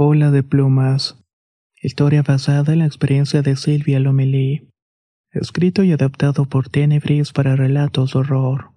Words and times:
Bola 0.00 0.30
de 0.30 0.44
plumas. 0.44 1.18
Historia 1.82 2.22
basada 2.22 2.72
en 2.72 2.78
la 2.78 2.86
experiencia 2.86 3.42
de 3.42 3.56
Silvia 3.56 3.98
Lomelí. 3.98 4.70
Escrito 5.32 5.82
y 5.82 5.90
adaptado 5.90 6.44
por 6.44 6.68
Tenebris 6.68 7.32
para 7.32 7.56
relatos 7.56 8.12
de 8.12 8.20
horror. 8.20 8.70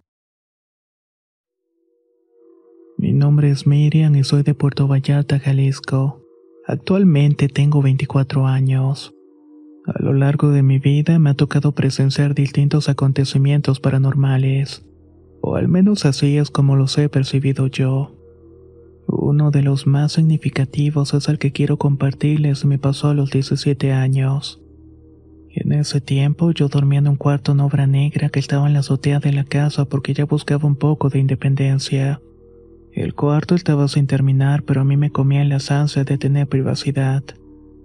Mi 2.97 3.13
nombre 3.13 3.51
es 3.51 3.67
Miriam 3.67 4.15
y 4.15 4.23
soy 4.23 4.41
de 4.41 4.55
Puerto 4.55 4.87
Vallarta, 4.87 5.37
Jalisco. 5.37 6.25
Actualmente 6.65 7.49
tengo 7.49 7.83
24 7.83 8.47
años. 8.47 9.13
A 9.85 10.01
lo 10.01 10.13
largo 10.13 10.49
de 10.49 10.63
mi 10.63 10.79
vida 10.79 11.19
me 11.19 11.29
ha 11.29 11.35
tocado 11.35 11.73
presenciar 11.73 12.33
distintos 12.33 12.89
acontecimientos 12.89 13.79
paranormales, 13.79 14.83
o 15.39 15.55
al 15.55 15.67
menos 15.67 16.03
así 16.05 16.39
es 16.39 16.49
como 16.49 16.75
los 16.75 16.97
he 16.97 17.09
percibido 17.09 17.67
yo. 17.67 18.20
Uno 19.07 19.51
de 19.51 19.61
los 19.61 19.87
más 19.87 20.13
significativos 20.13 21.13
es 21.13 21.27
el 21.27 21.37
que 21.37 21.51
quiero 21.51 21.77
compartirles 21.77 22.65
me 22.65 22.77
pasó 22.77 23.09
a 23.09 23.13
los 23.13 23.31
17 23.31 23.91
años. 23.91 24.61
En 25.53 25.73
ese 25.73 25.99
tiempo 25.99 26.51
yo 26.51 26.69
dormía 26.69 26.99
en 26.99 27.09
un 27.09 27.17
cuarto 27.17 27.51
en 27.51 27.59
obra 27.59 27.85
negra 27.85 28.29
que 28.29 28.39
estaba 28.39 28.67
en 28.67 28.73
la 28.73 28.79
azotea 28.79 29.19
de 29.19 29.33
la 29.33 29.43
casa 29.43 29.85
porque 29.85 30.13
ya 30.13 30.25
buscaba 30.25 30.65
un 30.65 30.77
poco 30.77 31.09
de 31.09 31.19
independencia. 31.19 32.21
El 32.93 33.13
cuarto 33.13 33.55
estaba 33.55 33.87
sin 33.87 34.07
terminar, 34.07 34.63
pero 34.63 34.81
a 34.81 34.85
mí 34.85 34.95
me 34.95 35.11
comía 35.11 35.43
las 35.43 35.71
ansias 35.71 36.05
de 36.05 36.17
tener 36.17 36.47
privacidad, 36.47 37.23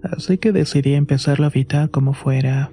así 0.03 0.39
que 0.39 0.53
decidí 0.53 0.95
empezar 0.95 1.43
a 1.43 1.47
habitar 1.47 1.91
como 1.91 2.13
fuera. 2.13 2.71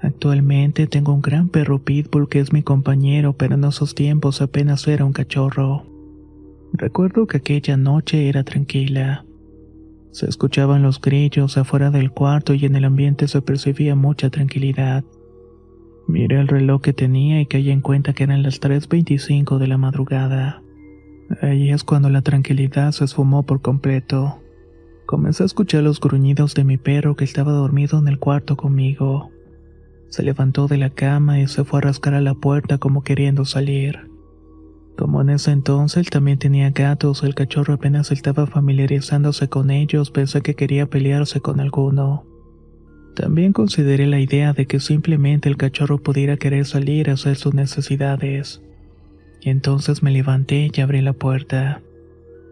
Actualmente 0.00 0.86
tengo 0.86 1.14
un 1.14 1.22
gran 1.22 1.48
perro 1.48 1.82
pitbull 1.82 2.28
que 2.28 2.40
es 2.40 2.52
mi 2.52 2.62
compañero, 2.62 3.32
pero 3.32 3.54
en 3.54 3.64
esos 3.64 3.94
tiempos 3.94 4.42
apenas 4.42 4.86
era 4.86 5.06
un 5.06 5.14
cachorro. 5.14 5.93
Recuerdo 6.76 7.28
que 7.28 7.36
aquella 7.36 7.76
noche 7.76 8.28
era 8.28 8.42
tranquila. 8.42 9.24
Se 10.10 10.28
escuchaban 10.28 10.82
los 10.82 11.00
grillos 11.00 11.56
afuera 11.56 11.92
del 11.92 12.10
cuarto 12.10 12.52
y 12.52 12.64
en 12.64 12.74
el 12.74 12.84
ambiente 12.84 13.28
se 13.28 13.40
percibía 13.42 13.94
mucha 13.94 14.28
tranquilidad. 14.28 15.04
Miré 16.08 16.40
el 16.40 16.48
reloj 16.48 16.82
que 16.82 16.92
tenía 16.92 17.40
y 17.40 17.46
caí 17.46 17.70
en 17.70 17.80
cuenta 17.80 18.12
que 18.12 18.24
eran 18.24 18.42
las 18.42 18.60
3.25 18.60 19.58
de 19.58 19.68
la 19.68 19.78
madrugada. 19.78 20.62
Ahí 21.40 21.70
es 21.70 21.84
cuando 21.84 22.10
la 22.10 22.22
tranquilidad 22.22 22.90
se 22.90 23.04
esfumó 23.04 23.44
por 23.44 23.62
completo. 23.62 24.42
Comencé 25.06 25.44
a 25.44 25.46
escuchar 25.46 25.84
los 25.84 26.00
gruñidos 26.00 26.54
de 26.54 26.64
mi 26.64 26.76
perro 26.76 27.14
que 27.14 27.22
estaba 27.22 27.52
dormido 27.52 28.00
en 28.00 28.08
el 28.08 28.18
cuarto 28.18 28.56
conmigo. 28.56 29.30
Se 30.08 30.24
levantó 30.24 30.66
de 30.66 30.78
la 30.78 30.90
cama 30.90 31.38
y 31.38 31.46
se 31.46 31.62
fue 31.62 31.78
a 31.78 31.82
rascar 31.82 32.14
a 32.14 32.20
la 32.20 32.34
puerta 32.34 32.78
como 32.78 33.04
queriendo 33.04 33.44
salir. 33.44 34.13
Como 34.96 35.20
en 35.20 35.30
ese 35.30 35.50
entonces 35.50 36.08
también 36.08 36.38
tenía 36.38 36.70
gatos, 36.70 37.24
el 37.24 37.34
cachorro 37.34 37.74
apenas 37.74 38.12
estaba 38.12 38.46
familiarizándose 38.46 39.48
con 39.48 39.70
ellos, 39.70 40.10
pensé 40.10 40.40
que 40.40 40.54
quería 40.54 40.86
pelearse 40.86 41.40
con 41.40 41.58
alguno. 41.58 42.24
También 43.16 43.52
consideré 43.52 44.06
la 44.06 44.20
idea 44.20 44.52
de 44.52 44.66
que 44.66 44.80
simplemente 44.80 45.48
el 45.48 45.56
cachorro 45.56 46.02
pudiera 46.02 46.36
querer 46.36 46.66
salir 46.66 47.10
a 47.10 47.14
hacer 47.14 47.36
sus 47.36 47.54
necesidades. 47.54 48.62
Y 49.40 49.50
entonces 49.50 50.02
me 50.02 50.10
levanté 50.12 50.70
y 50.72 50.80
abrí 50.80 51.00
la 51.00 51.12
puerta. 51.12 51.82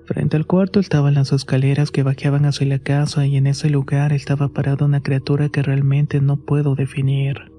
Frente 0.06 0.36
al 0.36 0.46
cuarto 0.46 0.80
estaban 0.80 1.14
las 1.14 1.32
escaleras 1.32 1.90
que 1.92 2.02
bajaban 2.02 2.44
hacia 2.44 2.66
la 2.66 2.80
casa 2.80 3.24
y 3.24 3.36
en 3.36 3.46
ese 3.46 3.70
lugar 3.70 4.12
estaba 4.12 4.48
parada 4.48 4.84
una 4.84 5.00
criatura 5.00 5.48
que 5.48 5.62
realmente 5.62 6.20
no 6.20 6.38
puedo 6.38 6.74
definir. 6.74 7.51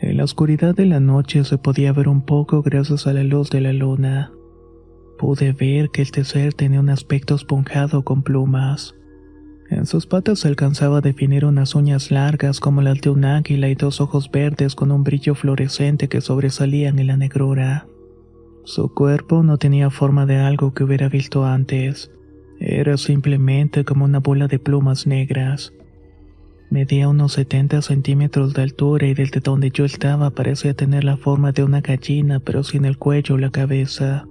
En 0.00 0.16
la 0.16 0.24
oscuridad 0.24 0.74
de 0.74 0.86
la 0.86 1.00
noche 1.00 1.44
se 1.44 1.56
podía 1.56 1.92
ver 1.92 2.08
un 2.08 2.22
poco 2.22 2.62
gracias 2.62 3.06
a 3.06 3.12
la 3.12 3.22
luz 3.22 3.50
de 3.50 3.60
la 3.60 3.72
luna. 3.72 4.32
Pude 5.18 5.52
ver 5.52 5.90
que 5.90 6.02
este 6.02 6.24
ser 6.24 6.52
tenía 6.54 6.80
un 6.80 6.90
aspecto 6.90 7.34
esponjado 7.34 8.02
con 8.02 8.22
plumas. 8.22 8.94
En 9.70 9.86
sus 9.86 10.06
patas 10.06 10.40
se 10.40 10.48
alcanzaba 10.48 10.98
a 10.98 11.00
definir 11.00 11.44
unas 11.44 11.74
uñas 11.74 12.10
largas 12.10 12.60
como 12.60 12.82
las 12.82 13.00
de 13.00 13.10
un 13.10 13.24
águila 13.24 13.68
y 13.68 13.74
dos 13.74 14.00
ojos 14.00 14.30
verdes 14.30 14.74
con 14.74 14.90
un 14.90 15.04
brillo 15.04 15.34
fluorescente 15.34 16.08
que 16.08 16.20
sobresalían 16.20 16.98
en 16.98 17.06
la 17.06 17.16
negrura. 17.16 17.86
Su 18.64 18.92
cuerpo 18.92 19.42
no 19.42 19.58
tenía 19.58 19.90
forma 19.90 20.26
de 20.26 20.36
algo 20.36 20.74
que 20.74 20.84
hubiera 20.84 21.08
visto 21.08 21.44
antes. 21.44 22.10
Era 22.58 22.96
simplemente 22.96 23.84
como 23.84 24.04
una 24.04 24.20
bola 24.20 24.48
de 24.48 24.58
plumas 24.58 25.06
negras. 25.06 25.72
Medía 26.70 27.08
unos 27.08 27.32
70 27.34 27.82
centímetros 27.82 28.54
de 28.54 28.62
altura 28.62 29.06
y 29.06 29.14
desde 29.14 29.40
donde 29.40 29.70
yo 29.70 29.84
estaba 29.84 30.30
parecía 30.30 30.74
tener 30.74 31.04
la 31.04 31.16
forma 31.16 31.52
de 31.52 31.62
una 31.62 31.80
gallina 31.80 32.40
pero 32.40 32.64
sin 32.64 32.84
el 32.84 32.98
cuello 32.98 33.36
o 33.36 33.38
la 33.38 33.50
cabeza. 33.50 34.26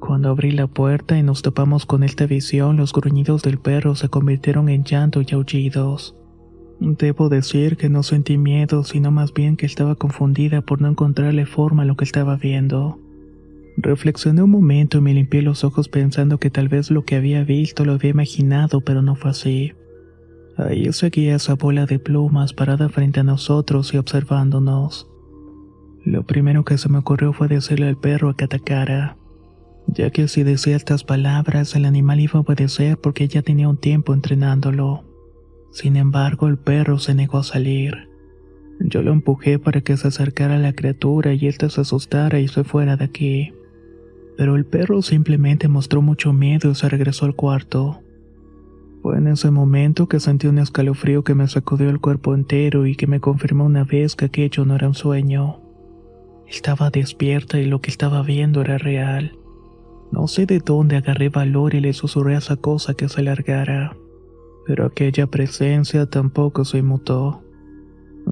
Cuando 0.00 0.30
abrí 0.30 0.52
la 0.52 0.68
puerta 0.68 1.18
y 1.18 1.22
nos 1.22 1.42
topamos 1.42 1.84
con 1.84 2.04
esta 2.04 2.26
visión, 2.26 2.76
los 2.76 2.92
gruñidos 2.92 3.42
del 3.42 3.58
perro 3.58 3.94
se 3.96 4.08
convirtieron 4.08 4.68
en 4.68 4.84
llanto 4.84 5.20
y 5.20 5.34
aullidos. 5.34 6.14
Debo 6.80 7.28
decir 7.28 7.76
que 7.76 7.88
no 7.88 8.04
sentí 8.04 8.38
miedo, 8.38 8.84
sino 8.84 9.10
más 9.10 9.34
bien 9.34 9.56
que 9.56 9.66
estaba 9.66 9.96
confundida 9.96 10.62
por 10.62 10.80
no 10.80 10.88
encontrarle 10.88 11.44
forma 11.44 11.82
a 11.82 11.86
lo 11.86 11.96
que 11.96 12.04
estaba 12.04 12.36
viendo. 12.36 13.00
Reflexioné 13.76 14.42
un 14.42 14.50
momento 14.50 14.98
y 14.98 15.00
me 15.00 15.14
limpié 15.14 15.42
los 15.42 15.64
ojos 15.64 15.88
pensando 15.88 16.38
que 16.38 16.50
tal 16.50 16.68
vez 16.68 16.90
lo 16.90 17.04
que 17.04 17.16
había 17.16 17.42
visto 17.42 17.84
lo 17.84 17.92
había 17.92 18.10
imaginado, 18.10 18.80
pero 18.80 19.02
no 19.02 19.16
fue 19.16 19.32
así. 19.32 19.72
Ahí 20.58 20.92
seguía 20.92 21.36
esa 21.36 21.54
bola 21.54 21.86
de 21.86 21.98
plumas 21.98 22.52
parada 22.52 22.88
frente 22.88 23.20
a 23.20 23.22
nosotros 23.22 23.94
y 23.94 23.96
observándonos. 23.96 25.08
Lo 26.04 26.24
primero 26.24 26.64
que 26.64 26.76
se 26.76 26.88
me 26.88 26.98
ocurrió 26.98 27.32
fue 27.32 27.48
decirle 27.48 27.88
al 27.88 27.96
perro 27.96 28.34
que 28.34 28.44
atacara, 28.44 29.16
ya 29.86 30.10
que 30.10 30.28
si 30.28 30.42
decía 30.42 30.76
estas 30.76 31.04
palabras 31.04 31.74
el 31.74 31.84
animal 31.84 32.20
iba 32.20 32.34
a 32.34 32.42
obedecer 32.42 32.98
porque 32.98 33.28
ya 33.28 33.42
tenía 33.42 33.68
un 33.68 33.78
tiempo 33.78 34.12
entrenándolo. 34.12 35.04
Sin 35.70 35.96
embargo, 35.96 36.48
el 36.48 36.58
perro 36.58 36.98
se 36.98 37.14
negó 37.14 37.38
a 37.38 37.44
salir. 37.44 38.08
Yo 38.80 39.02
lo 39.02 39.12
empujé 39.12 39.58
para 39.58 39.80
que 39.80 39.96
se 39.96 40.08
acercara 40.08 40.56
a 40.56 40.58
la 40.58 40.72
criatura 40.72 41.34
y 41.34 41.46
ésta 41.46 41.70
se 41.70 41.80
asustara 41.80 42.40
y 42.40 42.48
se 42.48 42.64
fuera 42.64 42.96
de 42.96 43.04
aquí 43.04 43.52
pero 44.38 44.54
el 44.54 44.64
perro 44.64 45.02
simplemente 45.02 45.66
mostró 45.66 46.00
mucho 46.00 46.32
miedo 46.32 46.70
y 46.70 46.74
se 46.76 46.88
regresó 46.88 47.26
al 47.26 47.34
cuarto. 47.34 48.00
Fue 49.02 49.16
en 49.16 49.28
ese 49.28 49.50
momento 49.50 50.08
que 50.08 50.20
sentí 50.20 50.46
un 50.46 50.58
escalofrío 50.58 51.22
que 51.22 51.34
me 51.34 51.46
sacudió 51.46 51.88
el 51.88 52.00
cuerpo 52.00 52.34
entero 52.34 52.86
y 52.86 52.96
que 52.96 53.06
me 53.06 53.20
confirmó 53.20 53.64
una 53.64 53.84
vez 53.84 54.16
que 54.16 54.26
aquello 54.26 54.64
no 54.64 54.74
era 54.74 54.88
un 54.88 54.94
sueño. 54.94 55.60
Estaba 56.46 56.90
despierta 56.90 57.58
y 57.58 57.66
lo 57.66 57.80
que 57.80 57.90
estaba 57.90 58.22
viendo 58.22 58.62
era 58.62 58.78
real. 58.78 59.38
No 60.10 60.26
sé 60.26 60.46
de 60.46 60.60
dónde 60.60 60.96
agarré 60.96 61.28
valor 61.28 61.74
y 61.74 61.80
le 61.80 61.92
susurré 61.92 62.34
a 62.34 62.38
esa 62.38 62.56
cosa 62.56 62.94
que 62.94 63.08
se 63.08 63.22
largara, 63.22 63.96
pero 64.66 64.86
aquella 64.86 65.26
presencia 65.26 66.06
tampoco 66.06 66.64
se 66.64 66.78
inmutó. 66.78 67.42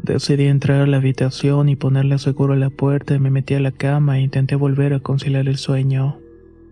Decidí 0.02 0.44
entrar 0.44 0.82
a 0.82 0.87
la 0.87 0.96
habitación 0.96 1.69
y 1.69 1.76
ponerle 1.76 2.19
seguro 2.19 2.55
a 2.55 2.56
la 2.56 2.70
puerta 2.70 3.14
y 3.14 3.19
me 3.19 3.31
metí 3.31 3.55
a 3.55 3.61
la 3.61 3.73
cama 3.73 4.19
e 4.19 4.23
intenté 4.23 4.56
volver 4.56 4.94
a 4.94 5.00
conciliar 5.00 5.49
el 5.49 5.58
sueño. 5.58 6.19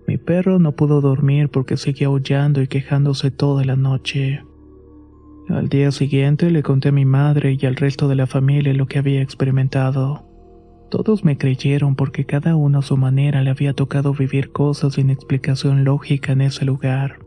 Mi 0.06 0.19
perro 0.19 0.59
no 0.59 0.73
pudo 0.73 1.01
dormir 1.01 1.49
porque 1.49 1.77
seguía 1.77 2.09
aullando 2.09 2.61
y 2.62 2.69
quejándose 2.69 3.31
toda 3.31 3.65
la 3.65 3.77
noche. 3.77 4.43
Al 5.49 5.69
día 5.69 5.91
siguiente 5.93 6.51
le 6.51 6.62
conté 6.62 6.89
a 6.89 6.93
mi 6.93 7.05
madre 7.05 7.56
y 7.59 7.67
al 7.67 7.77
resto 7.77 8.09
de 8.09 8.15
la 8.15 8.27
familia 8.27 8.73
lo 8.75 8.87
que 8.87 8.99
había 8.99 9.23
experimentado. 9.23 10.27
Todos 10.91 11.25
me 11.25 11.37
creyeron 11.37 11.97
porque 11.97 12.25
cada 12.25 12.56
uno 12.56 12.79
a 12.79 12.83
su 12.83 12.97
manera 12.97 13.43
le 13.43 13.51
había 13.51 13.73
tocado 13.73 14.15
vivir 14.15 14.53
cosas 14.53 14.95
sin 14.95 15.11
explicación 15.11 15.85
lógica 15.85 16.33
en 16.33 16.43
ese 16.43 16.65
lugar. 16.65 17.19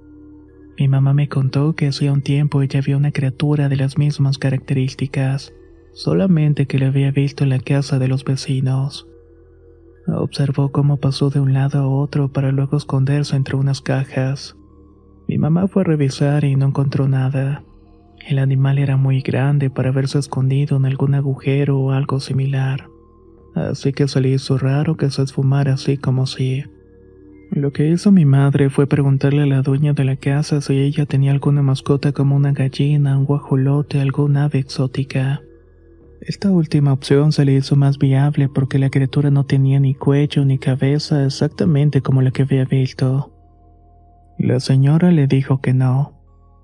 Mi 0.80 0.88
mamá 0.88 1.14
me 1.14 1.28
contó 1.28 1.74
que 1.74 1.88
hacía 1.88 2.14
un 2.14 2.22
tiempo 2.22 2.62
ella 2.62 2.82
vio 2.82 2.98
una 2.98 3.12
criatura 3.12 3.68
de 3.70 3.76
las 3.76 3.98
mismas 3.98 4.38
características 4.38 5.54
solamente 5.94 6.68
que 6.68 6.78
le 6.78 6.86
había 6.86 7.10
visto 7.10 7.44
en 7.44 7.50
la 7.50 7.60
casa 7.60 7.98
de 7.98 8.08
los 8.08 8.24
vecinos. 8.24 9.08
Observó 10.08 10.72
cómo 10.72 10.98
pasó 10.98 11.30
de 11.30 11.40
un 11.40 11.54
lado 11.54 11.80
a 11.80 11.88
otro 11.88 12.30
para 12.30 12.52
luego 12.52 12.78
esconderse 12.78 13.36
entre 13.36 13.56
unas 13.56 13.82
cajas. 13.82 14.56
Mi 15.28 15.38
mamá 15.38 15.68
fue 15.68 15.82
a 15.82 15.86
revisar 15.86 16.46
y 16.46 16.56
no 16.56 16.68
encontró 16.68 17.08
nada. 17.08 17.64
El 18.26 18.40
animal 18.40 18.78
era 18.78 18.98
muy 18.98 19.22
grande 19.22 19.70
para 19.70 19.90
haberse 19.90 20.20
escondido 20.20 20.78
en 20.78 20.86
algún 20.86 21.14
agujero 21.14 21.80
o 21.80 21.92
algo 21.92 22.20
similar. 22.20 22.88
Así 23.54 23.92
que 23.92 24.08
se 24.08 24.22
le 24.22 24.30
hizo 24.30 24.58
raro 24.58 24.96
que 24.96 25.10
se 25.10 25.24
esfumara 25.24 25.74
así 25.74 25.98
como 25.98 26.26
si. 26.26 26.64
Lo 27.52 27.72
que 27.72 27.90
hizo 27.90 28.12
mi 28.12 28.26
madre 28.26 28.70
fue 28.70 28.88
preguntarle 28.88 29.44
a 29.44 29.46
la 29.46 29.62
dueña 29.62 29.94
de 29.94 30.04
la 30.04 30.18
casa 30.18 30.62
si 30.62 30.78
ella 30.80 31.06
tenía 31.06 31.32
alguna 31.32 31.62
mascota 31.62 32.12
como 32.12 32.36
una 32.36 32.52
gallina, 32.52 33.18
un 33.18 33.26
guajolote, 33.26 34.00
alguna 34.00 34.46
ave 34.46 34.60
exótica. 34.60 35.42
Esta 36.22 36.50
última 36.50 36.94
opción 36.94 37.32
se 37.32 37.46
le 37.46 37.54
hizo 37.54 37.76
más 37.76 38.00
viable 38.00 38.50
porque 38.50 38.80
la 38.80 38.90
criatura 38.90 39.30
no 39.30 39.46
tenía 39.46 39.80
ni 39.80 39.94
cuello 39.94 40.46
ni 40.46 40.58
cabeza 40.58 41.24
exactamente 41.24 42.02
como 42.02 42.22
la 42.22 42.32
que 42.32 42.42
había 42.42 42.66
visto. 42.66 43.32
La 44.40 44.60
señora 44.60 45.12
le 45.12 45.28
dijo 45.28 45.62
que 45.62 45.74
no, 45.74 46.14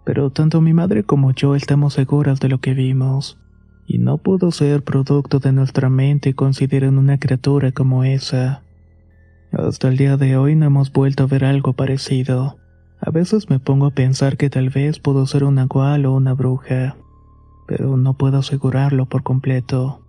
pero 0.06 0.32
tanto 0.32 0.60
mi 0.62 0.74
madre 0.74 1.04
como 1.04 1.32
yo 1.32 1.56
estamos 1.56 1.94
seguras 1.94 2.40
de 2.40 2.50
lo 2.50 2.60
que 2.60 2.74
vimos, 2.74 3.40
y 3.88 4.00
no 4.00 4.18
pudo 4.18 4.52
ser 4.52 4.84
producto 4.84 5.40
de 5.40 5.52
nuestra 5.52 5.90
mente 5.90 6.34
considerar 6.34 6.90
una 6.90 7.20
criatura 7.20 7.72
como 7.72 8.04
esa. 8.04 8.64
Hasta 9.52 9.88
el 9.88 9.98
día 9.98 10.18
de 10.18 10.36
hoy 10.36 10.56
no 10.56 10.66
hemos 10.66 10.92
vuelto 10.92 11.24
a 11.24 11.28
ver 11.28 11.46
algo 11.46 11.74
parecido. 11.74 12.58
A 13.00 13.12
veces 13.12 13.50
me 13.50 13.60
pongo 13.60 13.88
a 13.88 13.92
pensar 13.92 14.38
que 14.38 14.50
tal 14.50 14.70
vez 14.70 15.00
pudo 15.00 15.26
ser 15.28 15.44
un 15.44 15.56
nahual 15.56 16.06
o 16.06 16.14
una 16.14 16.34
bruja, 16.34 16.96
pero 17.68 17.98
no 17.98 18.14
puedo 18.14 18.38
asegurarlo 18.38 19.06
por 19.06 19.24
completo. 19.24 20.02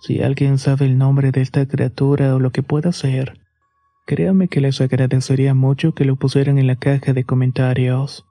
Si 0.00 0.22
alguien 0.22 0.58
sabe 0.58 0.86
el 0.86 0.98
nombre 0.98 1.30
de 1.30 1.42
esta 1.42 1.66
criatura 1.66 2.34
o 2.34 2.38
lo 2.38 2.50
que 2.50 2.62
pueda 2.62 2.92
ser, 2.92 3.40
créame 4.06 4.48
que 4.48 4.60
les 4.60 4.80
agradecería 4.80 5.54
mucho 5.54 5.94
que 5.94 6.04
lo 6.04 6.16
pusieran 6.16 6.58
en 6.58 6.66
la 6.66 6.76
caja 6.76 7.12
de 7.12 7.24
comentarios. 7.24 8.24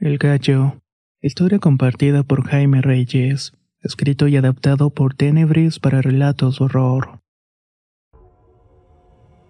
El 0.00 0.16
gallo. 0.16 0.80
Historia 1.20 1.58
compartida 1.58 2.22
por 2.22 2.44
Jaime 2.44 2.80
Reyes. 2.80 3.52
Escrito 3.82 4.28
y 4.28 4.36
adaptado 4.36 4.90
por 4.90 5.14
Tenebris 5.14 5.80
para 5.80 6.00
relatos 6.00 6.60
horror. 6.60 7.18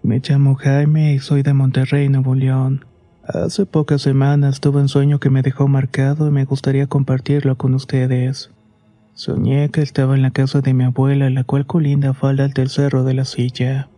Me 0.01 0.19
llamo 0.19 0.55
Jaime 0.55 1.13
y 1.13 1.19
soy 1.19 1.43
de 1.43 1.53
Monterrey, 1.53 2.09
Nuevo 2.09 2.33
León. 2.33 2.85
Hace 3.23 3.67
pocas 3.67 4.01
semanas 4.01 4.61
tuve 4.61 4.81
un 4.81 4.89
sueño 4.89 5.19
que 5.19 5.29
me 5.29 5.43
dejó 5.43 5.67
marcado 5.67 6.27
y 6.27 6.31
me 6.31 6.43
gustaría 6.43 6.87
compartirlo 6.87 7.55
con 7.55 7.75
ustedes. 7.75 8.49
Soñé 9.13 9.69
que 9.69 9.83
estaba 9.83 10.15
en 10.15 10.23
la 10.23 10.31
casa 10.31 10.61
de 10.61 10.73
mi 10.73 10.85
abuela, 10.85 11.29
la 11.29 11.43
cual 11.43 11.67
colinda 11.67 12.15
falda 12.15 12.47
del 12.47 12.69
cerro 12.69 13.03
de 13.03 13.13
la 13.13 13.25
silla. 13.25 13.89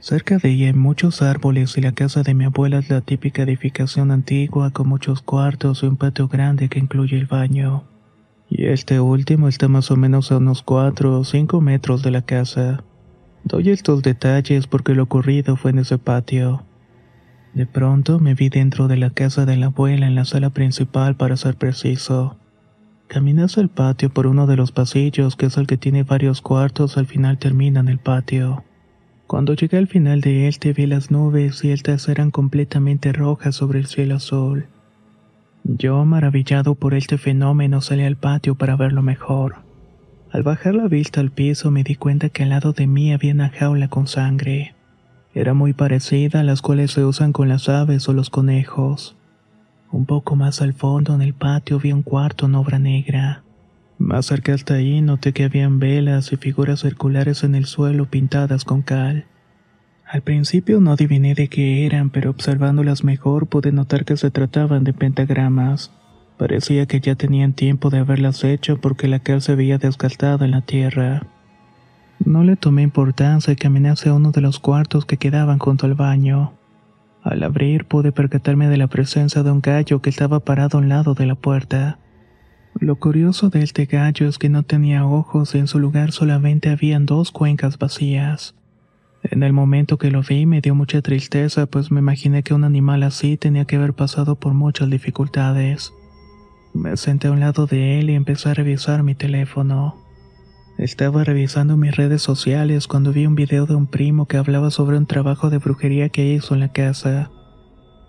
Cerca 0.00 0.38
de 0.38 0.50
ella 0.50 0.68
hay 0.68 0.74
muchos 0.74 1.22
árboles 1.22 1.76
y 1.76 1.80
la 1.80 1.90
casa 1.90 2.22
de 2.22 2.32
mi 2.32 2.44
abuela 2.44 2.78
es 2.78 2.88
la 2.88 3.00
típica 3.00 3.42
edificación 3.42 4.12
antigua 4.12 4.70
con 4.70 4.88
muchos 4.88 5.22
cuartos 5.22 5.82
y 5.82 5.86
un 5.86 5.96
patio 5.96 6.28
grande 6.28 6.68
que 6.68 6.78
incluye 6.78 7.18
el 7.18 7.26
baño. 7.26 7.82
Y 8.48 8.66
este 8.66 9.00
último 9.00 9.48
está 9.48 9.66
más 9.66 9.90
o 9.90 9.96
menos 9.96 10.30
a 10.30 10.36
unos 10.36 10.62
4 10.62 11.18
o 11.18 11.24
5 11.24 11.60
metros 11.60 12.02
de 12.02 12.12
la 12.12 12.22
casa. 12.22 12.84
Doy 13.42 13.70
estos 13.70 14.02
detalles 14.02 14.68
porque 14.68 14.94
lo 14.94 15.02
ocurrido 15.02 15.56
fue 15.56 15.72
en 15.72 15.80
ese 15.80 15.98
patio. 15.98 16.64
De 17.54 17.66
pronto 17.66 18.20
me 18.20 18.34
vi 18.34 18.50
dentro 18.50 18.86
de 18.86 18.96
la 18.96 19.10
casa 19.10 19.46
de 19.46 19.56
la 19.56 19.66
abuela 19.66 20.06
en 20.06 20.14
la 20.14 20.24
sala 20.24 20.50
principal 20.50 21.16
para 21.16 21.36
ser 21.36 21.56
preciso. 21.56 22.38
Caminé 23.08 23.42
hacia 23.42 23.62
el 23.62 23.68
patio 23.68 24.10
por 24.10 24.28
uno 24.28 24.46
de 24.46 24.56
los 24.56 24.70
pasillos 24.70 25.34
que 25.34 25.46
es 25.46 25.56
el 25.56 25.66
que 25.66 25.76
tiene 25.76 26.04
varios 26.04 26.40
cuartos 26.40 26.96
al 26.96 27.06
final 27.06 27.38
termina 27.38 27.80
en 27.80 27.88
el 27.88 27.98
patio. 27.98 28.64
Cuando 29.28 29.52
llegué 29.52 29.76
al 29.76 29.88
final 29.88 30.22
de 30.22 30.48
él 30.48 30.58
te 30.58 30.72
vi 30.72 30.86
las 30.86 31.10
nubes 31.10 31.62
y 31.62 31.70
estas 31.70 32.08
eran 32.08 32.30
completamente 32.30 33.12
rojas 33.12 33.54
sobre 33.54 33.78
el 33.78 33.84
cielo 33.84 34.16
azul. 34.16 34.68
Yo, 35.64 36.02
maravillado 36.06 36.74
por 36.76 36.94
este 36.94 37.18
fenómeno, 37.18 37.82
salí 37.82 38.04
al 38.04 38.16
patio 38.16 38.54
para 38.54 38.74
verlo 38.74 39.02
mejor. 39.02 39.56
Al 40.32 40.44
bajar 40.44 40.74
la 40.74 40.88
vista 40.88 41.20
al 41.20 41.30
piso 41.30 41.70
me 41.70 41.84
di 41.84 41.94
cuenta 41.94 42.30
que 42.30 42.44
al 42.44 42.48
lado 42.48 42.72
de 42.72 42.86
mí 42.86 43.12
había 43.12 43.34
una 43.34 43.50
jaula 43.50 43.88
con 43.88 44.06
sangre. 44.06 44.74
Era 45.34 45.52
muy 45.52 45.74
parecida 45.74 46.40
a 46.40 46.42
las 46.42 46.62
cuales 46.62 46.92
se 46.92 47.04
usan 47.04 47.34
con 47.34 47.50
las 47.50 47.68
aves 47.68 48.08
o 48.08 48.14
los 48.14 48.30
conejos. 48.30 49.14
Un 49.92 50.06
poco 50.06 50.36
más 50.36 50.62
al 50.62 50.72
fondo 50.72 51.14
en 51.14 51.20
el 51.20 51.34
patio 51.34 51.78
vi 51.78 51.92
un 51.92 52.02
cuarto 52.02 52.46
en 52.46 52.54
obra 52.54 52.78
negra. 52.78 53.42
Más 53.98 54.26
cerca 54.26 54.54
hasta 54.54 54.74
ahí 54.74 55.00
noté 55.00 55.32
que 55.32 55.44
habían 55.44 55.80
velas 55.80 56.32
y 56.32 56.36
figuras 56.36 56.80
circulares 56.80 57.42
en 57.42 57.56
el 57.56 57.66
suelo 57.66 58.06
pintadas 58.06 58.64
con 58.64 58.82
cal. 58.82 59.26
Al 60.06 60.22
principio 60.22 60.80
no 60.80 60.92
adiviné 60.92 61.34
de 61.34 61.48
qué 61.48 61.84
eran, 61.84 62.08
pero 62.10 62.30
observándolas 62.30 63.04
mejor 63.04 63.48
pude 63.48 63.72
notar 63.72 64.04
que 64.04 64.16
se 64.16 64.30
trataban 64.30 64.84
de 64.84 64.92
pentagramas. 64.92 65.90
Parecía 66.38 66.86
que 66.86 67.00
ya 67.00 67.16
tenían 67.16 67.52
tiempo 67.52 67.90
de 67.90 67.98
haberlas 67.98 68.44
hecho 68.44 68.80
porque 68.80 69.08
la 69.08 69.18
cal 69.18 69.42
se 69.42 69.56
veía 69.56 69.78
desgastada 69.78 70.44
en 70.44 70.52
la 70.52 70.62
tierra. 70.62 71.26
No 72.24 72.44
le 72.44 72.56
tomé 72.56 72.82
importancia 72.82 73.52
y 73.52 73.56
caminé 73.56 73.90
hacia 73.90 74.14
uno 74.14 74.30
de 74.30 74.40
los 74.40 74.60
cuartos 74.60 75.04
que 75.04 75.16
quedaban 75.16 75.58
junto 75.58 75.86
al 75.86 75.94
baño. 75.94 76.52
Al 77.22 77.42
abrir 77.42 77.84
pude 77.84 78.12
percatarme 78.12 78.68
de 78.68 78.76
la 78.76 78.86
presencia 78.86 79.42
de 79.42 79.50
un 79.50 79.60
gallo 79.60 80.00
que 80.00 80.10
estaba 80.10 80.40
parado 80.40 80.78
a 80.78 80.80
un 80.80 80.88
lado 80.88 81.14
de 81.14 81.26
la 81.26 81.34
puerta. 81.34 81.98
Lo 82.80 82.94
curioso 82.94 83.50
de 83.50 83.64
este 83.64 83.86
gallo 83.86 84.28
es 84.28 84.38
que 84.38 84.48
no 84.48 84.62
tenía 84.62 85.04
ojos 85.04 85.52
y 85.56 85.58
en 85.58 85.66
su 85.66 85.80
lugar 85.80 86.12
solamente 86.12 86.70
habían 86.70 87.06
dos 87.06 87.32
cuencas 87.32 87.76
vacías. 87.76 88.54
En 89.24 89.42
el 89.42 89.52
momento 89.52 89.98
que 89.98 90.12
lo 90.12 90.22
vi 90.22 90.46
me 90.46 90.60
dio 90.60 90.76
mucha 90.76 91.02
tristeza, 91.02 91.66
pues 91.66 91.90
me 91.90 91.98
imaginé 91.98 92.44
que 92.44 92.54
un 92.54 92.62
animal 92.62 93.02
así 93.02 93.36
tenía 93.36 93.64
que 93.64 93.74
haber 93.74 93.94
pasado 93.94 94.36
por 94.36 94.54
muchas 94.54 94.88
dificultades. 94.90 95.92
Me 96.72 96.96
senté 96.96 97.26
a 97.26 97.32
un 97.32 97.40
lado 97.40 97.66
de 97.66 97.98
él 97.98 98.10
y 98.10 98.14
empecé 98.14 98.50
a 98.50 98.54
revisar 98.54 99.02
mi 99.02 99.16
teléfono. 99.16 99.96
Estaba 100.78 101.24
revisando 101.24 101.76
mis 101.76 101.96
redes 101.96 102.22
sociales 102.22 102.86
cuando 102.86 103.12
vi 103.12 103.26
un 103.26 103.34
video 103.34 103.66
de 103.66 103.74
un 103.74 103.88
primo 103.88 104.26
que 104.26 104.36
hablaba 104.36 104.70
sobre 104.70 104.98
un 104.98 105.06
trabajo 105.06 105.50
de 105.50 105.58
brujería 105.58 106.10
que 106.10 106.32
hizo 106.32 106.54
en 106.54 106.60
la 106.60 106.72
casa, 106.72 107.32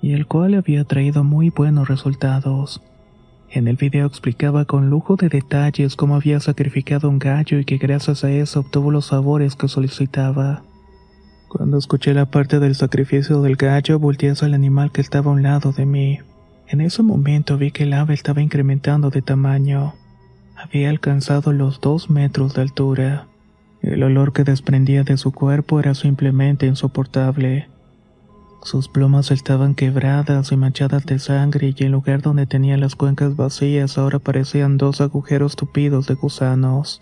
y 0.04 0.14
el 0.14 0.28
cual 0.28 0.54
había 0.54 0.84
traído 0.84 1.24
muy 1.24 1.50
buenos 1.50 1.88
resultados. 1.88 2.84
En 3.52 3.68
el 3.68 3.78
video 3.78 4.06
explicaba 4.06 4.66
con 4.66 4.92
lujo 4.92 5.16
de 5.16 5.28
detalles 5.28 5.96
cómo 5.96 6.16
había 6.16 6.40
sacrificado 6.40 7.10
un 7.10 7.18
gallo 7.18 7.58
y 7.58 7.66
que 7.66 7.78
gracias 7.78 8.24
a 8.24 8.30
eso 8.30 8.60
obtuvo 8.60 8.92
los 8.92 9.08
sabores 9.08 9.56
que 9.56 9.68
solicitaba. 9.68 10.62
Cuando 11.48 11.80
escuché 11.80 12.14
la 12.14 12.28
parte 12.28 12.60
del 12.60 12.76
sacrificio 12.76 13.42
del 13.42 13.56
gallo, 13.56 13.98
volteé 13.98 14.30
hacia 14.30 14.46
el 14.46 14.54
animal 14.54 14.92
que 14.92 15.02
estaba 15.02 15.32
a 15.32 15.34
un 15.34 15.42
lado 15.42 15.72
de 15.72 15.88
mí. 15.88 16.20
En 16.68 16.80
ese 16.80 17.02
momento 17.02 17.58
vi 17.58 17.72
que 17.72 17.84
el 17.84 17.94
ave 17.94 18.14
estaba 18.14 18.44
incrementando 18.44 19.10
de 19.10 19.24
tamaño. 19.24 19.96
Había 20.56 20.92
alcanzado 20.92 21.52
los 21.52 21.82
dos 21.82 22.12
metros 22.12 22.54
de 22.54 22.62
altura. 22.62 23.26
El 23.82 24.04
olor 24.04 24.32
que 24.32 24.44
desprendía 24.44 25.04
de 25.04 25.18
su 25.18 25.32
cuerpo 25.32 25.80
era 25.80 25.96
simplemente 25.96 26.68
insoportable. 26.68 27.68
Sus 28.62 28.90
plumas 28.90 29.32
estaban 29.32 29.74
quebradas 29.74 30.52
y 30.52 30.58
manchadas 30.58 31.06
de 31.06 31.20
sangre 31.20 31.74
y 31.76 31.84
el 31.84 31.94
lugar 31.94 32.22
donde 32.22 32.46
tenía 32.46 32.78
las 32.78 32.96
cuencas 32.96 33.36
vacías 33.36 33.98
ahora 33.98 34.20
parecían 34.20 34.78
dos 34.78 35.00
agujeros 35.00 35.56
tupidos 35.56 36.08
de 36.08 36.16
gusanos. 36.16 37.02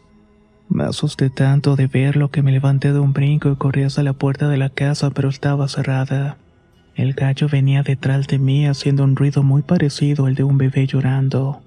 Me 0.70 0.84
asusté 0.84 1.30
tanto 1.30 1.76
de 1.76 1.88
verlo 1.88 2.30
que 2.30 2.44
me 2.44 2.52
levanté 2.52 2.94
de 2.94 3.00
un 3.00 3.14
brinco 3.14 3.50
y 3.50 3.56
corrí 3.56 3.84
hacia 3.84 4.04
la 4.04 4.14
puerta 4.14 4.50
de 4.50 4.58
la 4.58 4.70
casa 4.70 5.10
pero 5.10 5.30
estaba 5.30 5.68
cerrada. 5.68 6.38
El 6.96 7.14
gallo 7.14 7.48
venía 7.50 7.84
detrás 7.84 8.28
de 8.28 8.38
mí 8.38 8.68
haciendo 8.68 9.04
un 9.04 9.16
ruido 9.16 9.44
muy 9.44 9.62
parecido 9.62 10.26
al 10.26 10.36
de 10.36 10.44
un 10.44 10.58
bebé 10.58 10.86
llorando. 10.86 11.62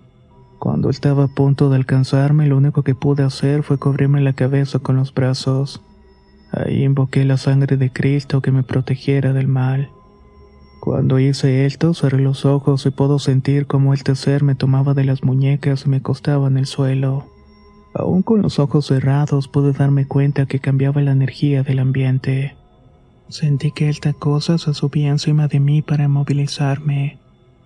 Cuando 0.58 0.90
estaba 0.90 1.24
a 1.24 1.28
punto 1.28 1.70
de 1.70 1.76
alcanzarme 1.76 2.46
lo 2.46 2.56
único 2.56 2.82
que 2.82 2.94
pude 2.94 3.22
hacer 3.22 3.62
fue 3.62 3.78
cubrirme 3.78 4.20
la 4.20 4.34
cabeza 4.34 4.78
con 4.78 4.96
los 4.96 5.12
brazos. 5.14 5.82
Ahí 6.52 6.84
invoqué 6.84 7.24
la 7.24 7.36
sangre 7.36 7.76
de 7.76 7.90
Cristo 7.90 8.40
que 8.42 8.50
me 8.50 8.62
protegiera 8.62 9.32
del 9.32 9.48
mal. 9.48 9.90
Cuando 10.80 11.18
hice 11.18 11.66
esto, 11.66 11.92
cerré 11.94 12.20
los 12.20 12.44
ojos 12.44 12.86
y 12.86 12.90
puedo 12.90 13.18
sentir 13.18 13.66
cómo 13.66 13.92
este 13.92 14.16
ser 14.16 14.42
me 14.42 14.54
tomaba 14.54 14.94
de 14.94 15.04
las 15.04 15.22
muñecas 15.22 15.84
y 15.84 15.90
me 15.90 15.98
acostaba 15.98 16.48
en 16.48 16.56
el 16.56 16.66
suelo. 16.66 17.26
Aún 17.92 18.22
con 18.22 18.40
los 18.40 18.58
ojos 18.58 18.86
cerrados 18.86 19.48
pude 19.48 19.72
darme 19.72 20.06
cuenta 20.06 20.46
que 20.46 20.58
cambiaba 20.58 21.02
la 21.02 21.12
energía 21.12 21.62
del 21.62 21.80
ambiente. 21.80 22.56
Sentí 23.28 23.72
que 23.72 23.88
esta 23.88 24.12
cosa 24.12 24.58
se 24.58 24.74
subía 24.74 25.10
encima 25.10 25.48
de 25.48 25.60
mí 25.60 25.82
para 25.82 26.08
movilizarme. 26.08 27.18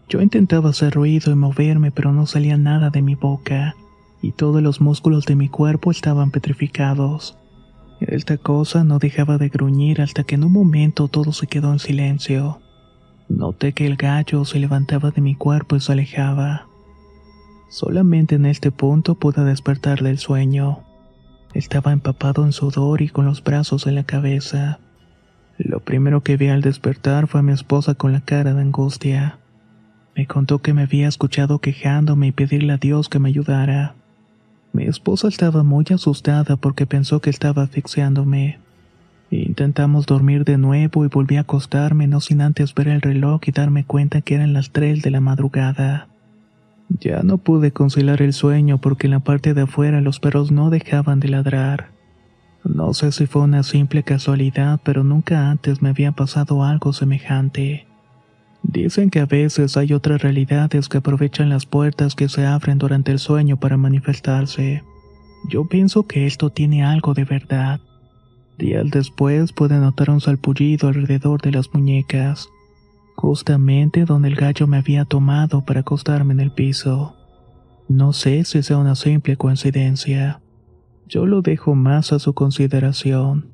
Yo 0.09 0.21
intentaba 0.21 0.71
hacer 0.71 0.93
ruido 0.93 1.31
y 1.31 1.35
moverme, 1.35 1.91
pero 1.91 2.13
no 2.13 2.27
salía 2.27 2.57
nada 2.57 2.91
de 2.91 3.01
mi 3.01 3.15
boca, 3.15 3.75
y 4.21 4.33
todos 4.33 4.63
los 4.63 4.81
músculos 4.81 5.25
de 5.25 5.37
mi 5.37 5.49
cuerpo 5.49 5.91
estaban 5.91 6.31
petrificados. 6.31 7.39
Esta 8.01 8.37
cosa 8.37 8.85
no 8.85 8.99
dejaba 8.99 9.39
de 9.39 9.49
gruñir 9.49 10.01
hasta 10.01 10.25
que 10.25 10.35
en 10.35 10.45
un 10.45 10.53
momento 10.53 11.09
todo 11.09 11.33
se 11.33 11.47
quedó 11.47 11.73
en 11.73 11.79
silencio. 11.79 12.61
Noté 13.29 13.73
que 13.73 13.87
el 13.87 13.97
gallo 13.97 14.45
se 14.45 14.59
levantaba 14.59 15.11
de 15.11 15.21
mi 15.21 15.35
cuerpo 15.35 15.77
y 15.77 15.81
se 15.81 15.93
alejaba. 15.93 16.67
Solamente 17.71 18.35
en 18.35 18.47
este 18.47 18.71
punto 18.71 19.15
pude 19.15 19.45
despertar 19.45 20.03
del 20.03 20.19
sueño. 20.19 20.85
Estaba 21.55 21.93
empapado 21.93 22.45
en 22.45 22.53
sudor 22.53 23.01
y 23.01 23.09
con 23.09 23.25
los 23.25 23.43
brazos 23.43 23.87
en 23.87 23.95
la 23.95 24.05
cabeza. 24.05 24.81
Lo 25.57 25.81
primero 25.81 26.23
que 26.23 26.37
vi 26.37 26.49
al 26.49 26.63
despertar 26.63 27.27
fue 27.29 27.41
a 27.41 27.43
mi 27.43 27.53
esposa 27.53 27.95
con 27.95 28.13
la 28.13 28.21
cara 28.21 28.55
de 28.55 28.61
angustia. 28.61 29.39
Me 30.17 30.27
contó 30.27 30.61
que 30.61 30.75
me 30.75 30.83
había 30.83 31.09
escuchado 31.09 31.61
quejándome 31.61 32.29
y 32.29 32.33
pedirle 32.33 32.73
a 32.75 32.77
Dios 32.77 33.09
que 33.09 33.19
me 33.19 33.29
ayudara. 33.29 33.95
Mi 34.75 34.87
esposa 34.87 35.29
estaba 35.29 35.63
muy 35.63 35.85
asustada 35.95 36.57
porque 36.57 36.85
pensó 36.85 37.21
que 37.21 37.31
estaba 37.31 37.63
asfixiándome. 37.63 38.59
Intentamos 39.31 40.05
dormir 40.05 40.45
de 40.45 40.59
nuevo 40.59 41.05
y 41.05 41.09
volví 41.09 41.37
a 41.37 41.43
acostarme 41.43 42.09
no 42.09 42.21
sin 42.21 42.41
antes 42.41 42.75
ver 42.75 42.89
el 42.89 43.01
reloj 43.01 43.41
y 43.47 43.53
darme 43.53 43.85
cuenta 43.85 44.21
que 44.21 44.35
eran 44.35 44.53
las 44.53 44.73
tres 44.73 45.03
de 45.03 45.13
la 45.13 45.21
madrugada. 45.21 46.09
Ya 46.89 47.23
no 47.23 47.39
pude 47.39 47.71
conciliar 47.71 48.21
el 48.21 48.33
sueño 48.33 48.79
porque 48.79 49.07
en 49.07 49.13
la 49.13 49.21
parte 49.21 49.55
de 49.55 49.63
afuera 49.63 50.01
los 50.01 50.19
perros 50.19 50.51
no 50.51 50.71
dejaban 50.71 51.21
de 51.21 51.29
ladrar. 51.29 51.91
No 52.65 52.95
sé 52.95 53.13
si 53.13 53.27
fue 53.27 53.43
una 53.43 53.63
simple 53.63 54.03
casualidad, 54.03 54.81
pero 54.83 55.05
nunca 55.05 55.53
antes 55.53 55.83
me 55.83 55.91
había 55.91 56.11
pasado 56.11 56.65
algo 56.65 56.93
semejante. 56.93 57.87
Dicen 58.65 59.11
que 59.11 59.21
a 59.21 59.27
veces 59.27 59.77
hay 59.77 59.93
otras 59.93 60.23
realidades 60.23 60.89
que 60.89 60.99
aprovechan 60.99 61.51
las 61.51 61.67
puertas 61.67 62.15
que 62.15 62.29
se 62.29 62.47
abren 62.47 62.79
durante 62.79 63.13
el 63.13 63.19
sueño 63.19 63.59
para 63.59 63.77
manifestarse. 63.77 64.83
Yo 65.49 65.69
pienso 65.69 66.07
que 66.07 66.27
esto 66.27 66.51
tiene 66.51 66.83
algo 66.83 67.15
de 67.15 67.25
verdad. 67.25 67.81
Días 68.59 68.91
después 68.91 69.53
pude 69.53 69.79
notar 69.79 70.11
un 70.11 70.21
salpullido 70.21 70.89
alrededor 70.89 71.43
de 71.43 71.53
las 71.53 71.73
muñecas, 71.75 72.49
justamente 73.17 74.07
donde 74.07 74.29
el 74.29 74.37
gallo 74.37 74.67
me 74.67 74.79
había 74.79 75.05
tomado 75.05 75.65
para 75.65 75.81
acostarme 75.81 76.33
en 76.33 76.41
el 76.41 76.51
piso. 76.51 77.15
No 77.89 78.13
sé 78.13 78.45
si 78.45 78.63
sea 78.63 78.79
una 78.79 78.95
simple 78.95 79.37
coincidencia. 79.37 80.41
Yo 81.07 81.27
lo 81.27 81.43
dejo 81.43 81.75
más 81.75 82.13
a 82.13 82.19
su 82.19 82.33
consideración. 82.33 83.54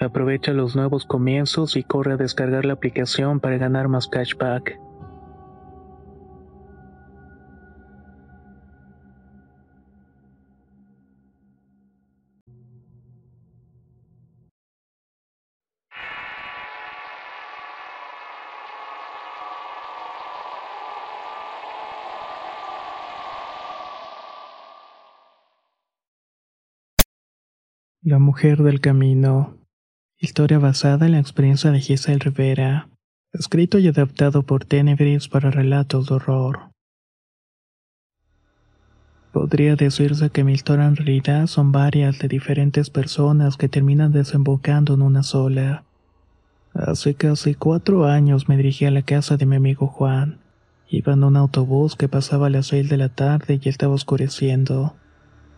Aprovecha 0.00 0.52
los 0.52 0.76
nuevos 0.76 1.04
comienzos 1.06 1.76
y 1.76 1.82
corre 1.82 2.12
a 2.12 2.16
descargar 2.16 2.64
la 2.64 2.74
aplicación 2.74 3.40
para 3.40 3.58
ganar 3.58 3.88
más 3.88 4.06
cashback. 4.06 4.78
La 28.02 28.18
mujer 28.18 28.62
del 28.62 28.80
camino. 28.80 29.57
Historia 30.20 30.58
basada 30.58 31.06
en 31.06 31.12
la 31.12 31.20
experiencia 31.20 31.70
de 31.70 31.78
Giselle 31.78 32.18
Rivera. 32.18 32.88
Escrito 33.32 33.78
y 33.78 33.86
adaptado 33.86 34.42
por 34.42 34.64
Tenebris 34.64 35.28
para 35.28 35.52
relatos 35.52 36.08
de 36.08 36.16
horror. 36.16 36.72
Podría 39.32 39.76
decirse 39.76 40.30
que 40.30 40.42
mi 40.42 40.54
historia 40.54 40.86
en 40.86 40.96
realidad 40.96 41.46
son 41.46 41.70
varias 41.70 42.18
de 42.18 42.26
diferentes 42.26 42.90
personas 42.90 43.56
que 43.56 43.68
terminan 43.68 44.10
desembocando 44.10 44.94
en 44.94 45.02
una 45.02 45.22
sola. 45.22 45.84
Hace 46.74 47.14
casi 47.14 47.54
cuatro 47.54 48.06
años 48.06 48.48
me 48.48 48.56
dirigí 48.56 48.86
a 48.86 48.90
la 48.90 49.02
casa 49.02 49.36
de 49.36 49.46
mi 49.46 49.54
amigo 49.54 49.86
Juan. 49.86 50.40
Iba 50.88 51.12
en 51.12 51.22
un 51.22 51.36
autobús 51.36 51.94
que 51.94 52.08
pasaba 52.08 52.48
a 52.48 52.50
las 52.50 52.66
seis 52.66 52.88
de 52.88 52.96
la 52.96 53.08
tarde 53.08 53.60
y 53.62 53.68
estaba 53.68 53.94
oscureciendo. 53.94 54.96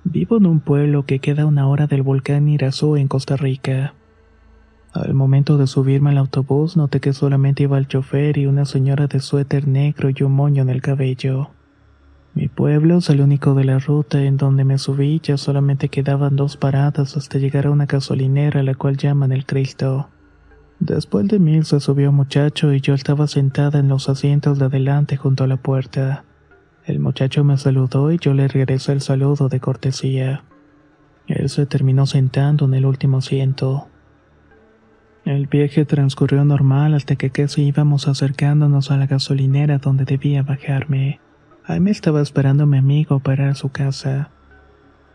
Vivo 0.05 0.37
en 0.37 0.45
un 0.45 0.61
pueblo 0.61 1.07
que 1.07 1.19
queda 1.19 1.45
a 1.45 1.47
una 1.47 1.67
hora 1.67 1.87
del 1.87 2.02
volcán 2.02 2.47
Irazú 2.50 2.97
en 2.97 3.09
Costa 3.09 3.37
Rica. 3.37 3.95
Al 4.92 5.14
momento 5.14 5.56
de 5.56 5.68
subirme 5.68 6.11
al 6.11 6.18
autobús 6.18 6.76
noté 6.76 6.99
que 6.99 7.12
solamente 7.12 7.62
iba 7.62 7.78
el 7.78 7.87
chofer 7.87 8.38
y 8.38 8.47
una 8.47 8.64
señora 8.64 9.06
de 9.06 9.20
suéter 9.20 9.68
negro 9.68 10.11
y 10.11 10.23
un 10.25 10.32
moño 10.32 10.62
en 10.62 10.68
el 10.68 10.82
cabello. 10.82 11.50
Mi 12.35 12.49
pueblo 12.49 12.99
es 12.99 13.11
el 13.11 13.20
único 13.20 13.54
de 13.54 13.64
la 13.64 13.78
ruta 13.78 14.23
en 14.23 14.37
donde 14.37 14.64
me 14.64 14.78
subí 14.78 15.20
ya 15.23 15.37
solamente 15.37 15.88
quedaban 15.88 16.37
dos 16.37 16.56
paradas 16.56 17.16
hasta 17.16 17.38
llegar 17.38 17.66
a 17.66 17.70
una 17.70 17.87
gasolinera 17.87 18.61
a 18.61 18.62
la 18.62 18.75
cual 18.75 18.97
llaman 18.97 19.30
el 19.30 19.47
Cristo. 19.47 20.09
Después 20.80 21.28
de 21.28 21.38
mí 21.38 21.62
se 21.62 21.78
subió 21.78 22.11
un 22.11 22.16
muchacho 22.16 22.73
y 22.73 22.80
yo 22.80 22.94
estaba 22.94 23.26
sentada 23.26 23.78
en 23.78 23.88
los 23.88 24.09
asientos 24.09 24.59
de 24.59 24.64
adelante 24.64 25.16
junto 25.16 25.44
a 25.44 25.47
la 25.47 25.56
puerta. 25.56 26.25
El 26.87 26.99
muchacho 27.00 27.44
me 27.44 27.59
saludó 27.59 28.11
y 28.11 28.18
yo 28.18 28.32
le 28.32 28.49
regresé 28.49 28.92
el 28.92 29.02
saludo 29.02 29.49
de 29.49 29.61
cortesía. 29.61 30.42
Él 31.28 31.49
se 31.49 31.66
terminó 31.66 32.06
sentando 32.06 32.64
en 32.64 32.75
el 32.75 32.87
último 32.87 33.18
asiento. 33.18 33.89
El 35.25 35.47
viaje 35.47 35.85
transcurrió 35.85 36.45
normal 36.45 36.95
hasta 36.95 37.17
que 37.17 37.31
casi 37.31 37.62
íbamos 37.62 38.09
acercándonos 38.09 38.91
a 38.91 38.97
la 38.97 39.07
gasolinera 39.07 39.79
donde 39.79 40.05
debía 40.05 40.43
bajarme. 40.43 41.21
Ahí 41.65 41.79
me 41.79 41.91
estaba 41.91 42.23
esperando 42.23 42.67
mi 42.67 42.79
amigo 42.79 43.21
para 43.21 43.55
su 43.55 43.69
casa. 43.69 44.31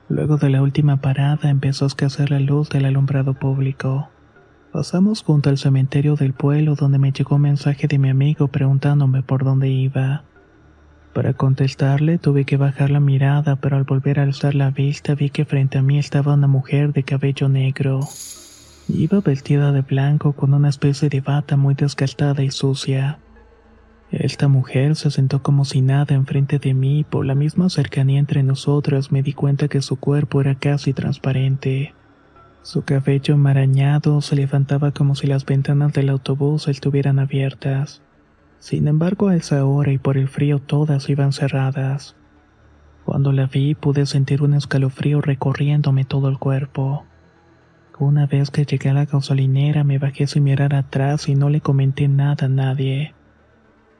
Luego 0.07 0.37
de 0.37 0.49
la 0.49 0.61
última 0.61 0.97
parada 0.97 1.49
empezó 1.49 1.85
a 1.85 1.87
escasear 1.87 2.29
la 2.29 2.39
luz 2.39 2.69
del 2.69 2.85
alumbrado 2.85 3.33
público. 3.33 4.09
Pasamos 4.71 5.23
junto 5.23 5.49
al 5.49 5.57
cementerio 5.57 6.15
del 6.15 6.33
pueblo 6.33 6.75
donde 6.75 6.99
me 6.99 7.11
llegó 7.11 7.37
un 7.37 7.41
mensaje 7.41 7.87
de 7.87 7.97
mi 7.97 8.09
amigo 8.09 8.47
preguntándome 8.47 9.23
por 9.23 9.43
dónde 9.43 9.69
iba. 9.69 10.23
Para 11.13 11.33
contestarle 11.33 12.19
tuve 12.19 12.45
que 12.45 12.57
bajar 12.57 12.91
la 12.91 12.99
mirada, 12.99 13.55
pero 13.55 13.77
al 13.77 13.85
volver 13.85 14.19
a 14.19 14.23
alzar 14.23 14.53
la 14.53 14.69
vista 14.69 15.15
vi 15.15 15.29
que 15.29 15.45
frente 15.45 15.77
a 15.79 15.81
mí 15.81 15.97
estaba 15.97 16.33
una 16.33 16.47
mujer 16.47 16.93
de 16.93 17.03
cabello 17.03 17.49
negro. 17.49 18.01
Iba 18.87 19.19
vestida 19.19 19.71
de 19.71 19.81
blanco 19.81 20.33
con 20.33 20.53
una 20.53 20.69
especie 20.69 21.09
de 21.09 21.19
bata 21.19 21.57
muy 21.57 21.73
desgastada 21.73 22.43
y 22.43 22.51
sucia. 22.51 23.17
Esta 24.11 24.47
mujer 24.47 24.95
se 24.95 25.09
sentó 25.09 25.41
como 25.41 25.65
si 25.65 25.81
nada 25.81 26.13
enfrente 26.13 26.59
de 26.59 26.75
mí 26.75 26.99
y 26.99 27.03
por 27.03 27.25
la 27.25 27.33
misma 27.33 27.69
cercanía 27.69 28.19
entre 28.19 28.43
nosotros 28.43 29.11
me 29.11 29.23
di 29.23 29.33
cuenta 29.33 29.67
que 29.67 29.81
su 29.81 29.97
cuerpo 29.97 30.39
era 30.39 30.53
casi 30.53 30.93
transparente. 30.93 31.95
Su 32.61 32.83
cabello 32.83 33.33
enmarañado 33.33 34.21
se 34.21 34.35
levantaba 34.35 34.91
como 34.91 35.15
si 35.15 35.25
las 35.25 35.45
ventanas 35.45 35.91
del 35.93 36.09
autobús 36.09 36.67
estuvieran 36.67 37.17
abiertas. 37.17 38.03
Sin 38.59 38.87
embargo, 38.87 39.29
a 39.29 39.35
esa 39.35 39.65
hora 39.65 39.91
y 39.91 39.97
por 39.97 40.15
el 40.15 40.27
frío 40.27 40.59
todas 40.59 41.09
iban 41.09 41.33
cerradas. 41.33 42.15
Cuando 43.03 43.31
la 43.31 43.47
vi 43.47 43.73
pude 43.73 44.05
sentir 44.05 44.43
un 44.43 44.53
escalofrío 44.53 45.21
recorriéndome 45.21 46.05
todo 46.05 46.29
el 46.29 46.37
cuerpo. 46.37 47.03
Una 47.97 48.25
vez 48.25 48.51
que 48.51 48.65
llegué 48.65 48.89
a 48.89 48.93
la 48.93 49.05
gasolinera 49.05 49.85
me 49.85 49.99
bajé 49.99 50.27
sin 50.27 50.43
mirar 50.43 50.75
atrás 50.75 51.29
y 51.29 51.35
no 51.35 51.49
le 51.49 51.61
comenté 51.61 52.09
nada 52.09 52.47
a 52.47 52.49
nadie. 52.49 53.13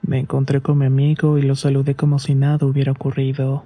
Me 0.01 0.19
encontré 0.19 0.59
con 0.59 0.77
mi 0.77 0.85
amigo 0.85 1.37
y 1.37 1.43
lo 1.43 1.55
saludé 1.55 1.95
como 1.95 2.19
si 2.19 2.35
nada 2.35 2.65
hubiera 2.65 2.91
ocurrido. 2.91 3.63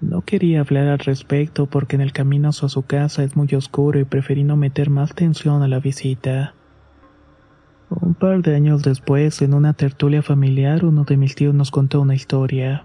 No 0.00 0.22
quería 0.22 0.60
hablar 0.60 0.88
al 0.88 0.98
respecto 0.98 1.66
porque 1.66 1.94
en 1.94 2.02
el 2.02 2.12
camino 2.12 2.48
hacia 2.48 2.68
su 2.68 2.82
casa 2.82 3.22
es 3.22 3.36
muy 3.36 3.48
oscuro 3.54 4.00
y 4.00 4.04
preferí 4.04 4.42
no 4.42 4.56
meter 4.56 4.90
más 4.90 5.14
tensión 5.14 5.62
a 5.62 5.68
la 5.68 5.78
visita. 5.78 6.54
Un 7.88 8.14
par 8.14 8.42
de 8.42 8.56
años 8.56 8.82
después, 8.82 9.42
en 9.42 9.54
una 9.54 9.74
tertulia 9.74 10.22
familiar, 10.22 10.84
uno 10.84 11.04
de 11.04 11.16
mis 11.16 11.36
tíos 11.36 11.54
nos 11.54 11.70
contó 11.70 12.00
una 12.00 12.16
historia. 12.16 12.84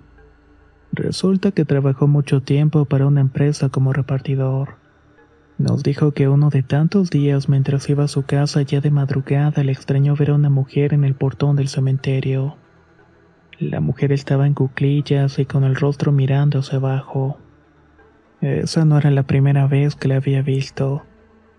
Resulta 0.92 1.52
que 1.52 1.66
trabajó 1.66 2.08
mucho 2.08 2.42
tiempo 2.42 2.86
para 2.86 3.08
una 3.08 3.22
empresa 3.22 3.70
como 3.70 3.94
repartidor. 3.94 4.76
Nos 5.58 5.82
dijo 5.82 6.12
que 6.12 6.28
uno 6.28 6.52
de 6.52 6.62
tantos 6.62 7.10
días 7.10 7.50
mientras 7.50 7.90
iba 7.90 8.04
a 8.04 8.08
su 8.08 8.24
casa 8.24 8.62
ya 8.62 8.80
de 8.80 8.92
madrugada 8.92 9.64
le 9.64 9.72
extrañó 9.72 10.16
ver 10.16 10.30
a 10.30 10.36
una 10.36 10.52
mujer 10.52 10.94
en 10.94 11.04
el 11.04 11.16
portón 11.16 11.56
del 11.56 11.68
cementerio. 11.68 12.58
La 13.58 13.80
mujer 13.80 14.12
estaba 14.12 14.46
en 14.46 14.54
cuclillas 14.54 15.40
y 15.40 15.46
con 15.46 15.64
el 15.64 15.76
rostro 15.76 16.12
mirando 16.12 16.60
hacia 16.60 16.78
abajo. 16.78 17.40
Esa 18.40 18.86
no 18.86 19.00
era 19.00 19.10
la 19.10 19.24
primera 19.24 19.66
vez 19.66 19.96
que 19.96 20.08
la 20.08 20.18
había 20.18 20.44
visto. 20.44 21.04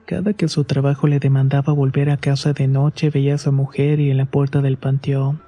Cada 0.07 0.33
que 0.33 0.47
su 0.47 0.63
trabajo 0.63 1.09
le 1.09 1.19
demandaba 1.19 1.73
volver 1.73 2.11
a 2.11 2.19
casa 2.19 2.53
de 2.53 2.69
noche 2.69 3.11
veía 3.11 3.33
a 3.33 3.35
esa 3.37 3.51
mujer 3.51 3.99
y 3.99 4.13
en 4.13 4.17
la 4.17 4.27
puerta 4.27 4.63
del 4.63 4.77
panteón, 4.77 5.43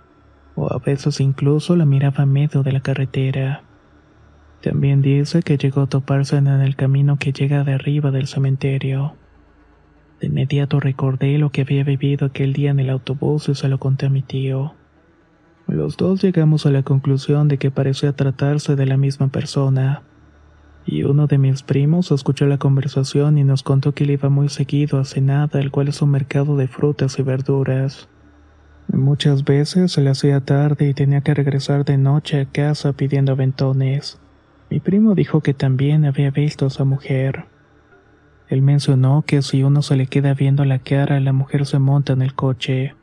o 0.57 0.73
a 0.73 0.79
veces 0.79 1.21
incluso 1.21 1.77
la 1.77 1.85
miraba 1.85 2.25
en 2.25 2.33
medio 2.33 2.65
de 2.65 2.73
la 2.73 2.81
carretera. 2.81 3.63
También 4.63 5.01
dice 5.01 5.43
que 5.43 5.57
llegó 5.57 5.83
a 5.83 5.87
toparse 5.87 6.37
en 6.37 6.47
el 6.47 6.77
camino 6.77 7.17
que 7.19 7.33
llega 7.33 7.65
de 7.65 7.73
arriba 7.73 8.11
del 8.11 8.27
cementerio. 8.27 9.15
De 10.21 10.27
inmediato 10.27 10.81
recordé 10.81 11.39
lo 11.39 11.51
que 11.51 11.63
había 11.63 11.83
vivido 11.83 12.27
aquel 12.27 12.53
día 12.53 12.71
en 12.71 12.79
el 12.79 12.91
autobús 12.91 13.49
y 13.49 13.55
se 13.55 13.69
lo 13.69 13.79
conté 13.79 14.07
a 14.07 14.11
mi 14.11 14.21
tío. 14.21 14.75
Los 15.67 15.97
dos 15.97 16.23
llegamos 16.23 16.67
a 16.67 16.71
la 16.71 16.83
conclusión 16.83 17.49
de 17.49 17.57
que 17.57 17.71
parecía 17.71 18.13
tratarse 18.13 18.77
de 18.77 18.85
la 18.85 18.99
misma 18.99 19.29
persona. 19.29 20.03
Y 20.85 21.05
uno 21.05 21.27
de 21.27 21.39
mis 21.39 21.63
primos 21.63 22.11
escuchó 22.11 22.47
la 22.47 22.59
conversación 22.59 23.39
y 23.39 23.45
nos 23.45 23.63
contó 23.63 23.93
que 23.93 24.05
él 24.05 24.11
iba 24.11 24.29
muy 24.29 24.49
seguido 24.51 24.99
a 24.99 25.05
Senada, 25.05 25.61
el 25.61 25.71
cual 25.71 25.89
es 25.89 26.03
un 26.03 26.11
mercado 26.11 26.57
de 26.57 26.69
frutas 26.69 27.19
y 27.19 27.23
verduras. 27.23 28.09
Muchas 28.89 29.45
veces 29.45 29.93
se 29.93 30.03
le 30.03 30.11
hacía 30.11 30.41
tarde 30.41 30.89
y 30.89 30.95
tenía 30.95 31.21
que 31.21 31.33
regresar 31.33 31.85
de 31.85 31.97
noche 31.97 32.41
a 32.41 32.45
casa 32.47 32.93
pidiendo 32.93 33.33
aventones. 33.33 34.21
Mi 34.71 34.79
primo 34.79 35.17
dijo 35.17 35.41
que 35.41 35.53
también 35.53 36.05
había 36.05 36.31
visto 36.31 36.65
a 36.65 36.69
esa 36.69 36.85
mujer. 36.85 37.47
Él 38.49 38.63
mencionó 38.63 39.25
que 39.27 39.43
si 39.43 39.65
uno 39.65 39.83
se 39.83 39.97
le 39.97 40.07
queda 40.07 40.33
viendo 40.33 40.65
la 40.65 40.79
cara, 40.79 41.19
la 41.19 41.33
mujer 41.33 41.67
se 41.67 41.81
monta 41.81 42.13
en 42.13 42.23
el 42.23 42.35
coche. 42.35 42.95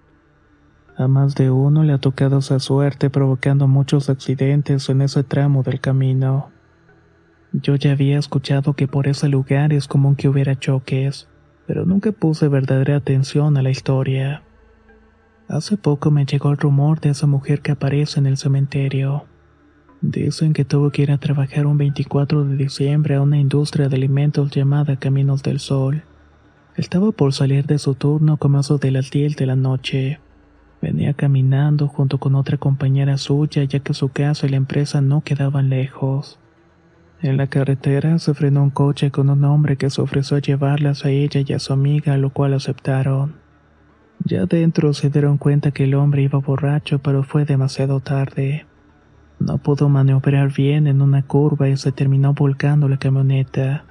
A 0.97 1.08
más 1.08 1.36
de 1.36 1.51
uno 1.51 1.84
le 1.84 1.93
ha 1.93 1.97
tocado 1.97 2.39
esa 2.39 2.60
suerte 2.60 3.10
provocando 3.10 3.67
muchos 3.67 4.10
accidentes 4.10 4.89
en 4.89 5.01
ese 5.01 5.23
tramo 5.23 5.62
del 5.62 5.80
camino. 5.82 6.51
Yo 7.51 7.75
ya 7.75 7.91
había 7.91 8.17
escuchado 8.17 8.73
que 8.73 8.88
por 8.88 9.08
ese 9.08 9.27
lugar 9.27 9.73
es 9.73 9.88
común 9.88 10.15
que 10.15 10.30
hubiera 10.30 10.58
choques, 10.58 11.27
pero 11.65 11.86
nunca 11.86 12.12
puse 12.13 12.47
verdadera 12.47 12.95
atención 12.95 13.58
a 13.58 13.62
la 13.62 13.69
historia. 13.69 14.41
Hace 15.49 15.77
poco 15.77 16.12
me 16.12 16.25
llegó 16.25 16.49
el 16.51 16.58
rumor 16.58 16.99
de 17.01 17.10
esa 17.10 17.27
mujer 17.27 17.62
que 17.62 17.73
aparece 17.73 18.19
en 18.19 18.25
el 18.25 18.38
cementerio. 18.38 19.25
Dicen 20.01 20.53
que 20.53 20.63
tuvo 20.63 20.91
que 20.91 21.01
ir 21.01 21.12
a 21.12 21.17
trabajar 21.17 21.65
un 21.65 21.77
24 21.77 22.45
de 22.45 22.55
diciembre 22.55 23.15
a 23.15 23.21
una 23.21 23.39
industria 23.39 23.89
de 23.89 23.95
alimentos 23.95 24.51
llamada 24.51 24.97
Caminos 24.97 25.41
del 25.41 25.60
Sol. 25.60 26.03
Estaba 26.75 27.12
por 27.12 27.33
salir 27.33 27.65
de 27.65 27.79
su 27.79 27.95
turno 27.95 28.38
como 28.38 28.60
eso 28.60 28.77
de 28.77 28.91
las 28.91 29.10
10 29.10 29.36
de 29.36 29.45
la 29.47 29.55
noche. 29.55 30.19
Venía 30.83 31.15
caminando 31.15 31.88
junto 31.88 32.19
con 32.19 32.36
otra 32.36 32.57
compañera 32.57 33.17
suya 33.17 33.63
ya 33.63 33.79
que 33.79 33.95
su 33.95 34.10
casa 34.10 34.45
y 34.45 34.49
la 34.49 34.57
empresa 34.57 35.01
no 35.01 35.21
quedaban 35.21 35.69
lejos. 35.69 36.38
En 37.23 37.38
la 37.38 37.47
carretera 37.47 38.19
se 38.19 38.36
frenó 38.36 38.62
un 38.62 38.69
coche 38.69 39.10
con 39.10 39.31
un 39.31 39.43
hombre 39.45 39.77
que 39.77 39.89
se 39.89 39.99
ofreció 39.99 40.38
a 40.38 40.41
llevarlas 40.41 41.05
a 41.05 41.10
ella 41.10 41.41
y 41.43 41.53
a 41.53 41.57
su 41.57 41.73
amiga, 41.73 42.15
lo 42.17 42.29
cual 42.29 42.53
aceptaron. 42.53 43.38
Ya 44.23 44.45
dentro 44.45 44.93
se 44.93 45.10
dieron 45.10 45.39
cuenta 45.39 45.71
que 45.71 45.86
el 45.86 45.95
hombre 45.95 46.21
iba 46.21 46.38
borracho, 46.38 46.99
pero 46.99 47.23
fue 47.23 47.45
demasiado 47.45 47.99
tarde. 47.99 48.67
No 49.39 49.58
pudo 49.60 49.88
maniobrar 49.88 50.52
bien 50.52 50.88
en 50.88 51.02
una 51.02 51.23
curva 51.23 51.69
y 51.69 51.78
se 51.78 51.91
terminó 51.91 52.34
volcando 52.34 52.89
la 52.89 52.97
camioneta. 52.97 53.86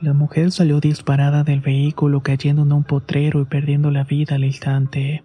La 0.00 0.12
mujer 0.12 0.50
salió 0.50 0.80
disparada 0.80 1.44
del 1.44 1.60
vehículo 1.60 2.20
cayendo 2.20 2.62
en 2.62 2.72
un 2.72 2.84
potrero 2.84 3.40
y 3.40 3.44
perdiendo 3.44 3.90
la 3.90 4.04
vida 4.04 4.34
al 4.34 4.44
instante. 4.44 5.22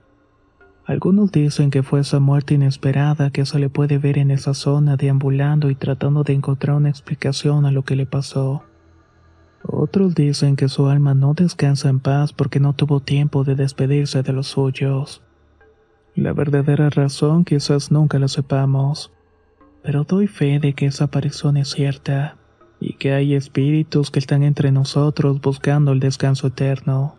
Algunos 0.86 1.32
dicen 1.32 1.70
que 1.70 1.84
fue 1.84 2.00
esa 2.00 2.20
muerte 2.20 2.54
inesperada 2.54 3.30
que 3.30 3.46
se 3.46 3.60
le 3.60 3.70
puede 3.70 3.98
ver 3.98 4.18
en 4.18 4.32
esa 4.32 4.54
zona 4.54 4.96
deambulando 4.96 5.70
y 5.70 5.76
tratando 5.76 6.24
de 6.24 6.34
encontrar 6.34 6.78
una 6.78 6.90
explicación 6.90 7.66
a 7.66 7.72
lo 7.72 7.84
que 7.84 7.96
le 7.96 8.06
pasó. 8.06 8.64
Otros 9.64 10.16
dicen 10.16 10.56
que 10.56 10.70
su 10.70 10.88
alma 10.88 11.14
no 11.14 11.34
descansa 11.34 11.90
en 11.90 12.00
paz 12.00 12.34
porque 12.34 12.60
no 12.60 12.74
tuvo 12.74 13.02
tiempo 13.02 13.44
de 13.44 13.56
despedirse 13.56 14.24
de 14.24 14.34
los 14.34 14.48
suyos. 14.48 15.22
La 16.16 16.34
verdadera 16.34 16.90
razón 16.90 17.46
quizás 17.46 17.92
nunca 17.92 18.18
la 18.20 18.28
sepamos, 18.28 19.12
pero 19.84 20.04
doy 20.04 20.28
fe 20.28 20.60
de 20.60 20.74
que 20.74 20.88
esa 20.88 21.06
aparición 21.06 21.58
es 21.58 21.70
cierta 21.70 22.38
y 22.80 22.94
que 22.94 23.14
hay 23.14 23.36
espíritus 23.36 24.10
que 24.10 24.20
están 24.20 24.44
entre 24.44 24.72
nosotros 24.72 25.40
buscando 25.42 25.92
el 25.92 26.00
descanso 26.00 26.48
eterno. 26.48 27.19